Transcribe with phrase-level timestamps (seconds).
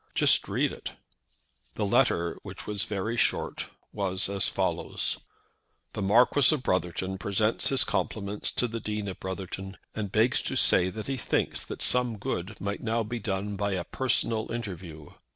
[0.15, 0.93] Just read it."
[1.75, 5.19] The letter, which was very short, was as follows:
[5.93, 10.55] "The Marquis of Brotherton presents his compliments to the Dean of Brotherton, and begs to
[10.55, 15.09] say that he thinks that some good might now be done by a personal interview.